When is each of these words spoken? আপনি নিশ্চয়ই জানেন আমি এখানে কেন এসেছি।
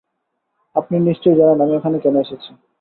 আপনি 0.75 0.95
নিশ্চয়ই 0.99 1.37
জানেন 1.39 1.57
আমি 1.61 1.73
এখানে 1.75 1.97
কেন 1.99 2.15
এসেছি। 2.21 2.49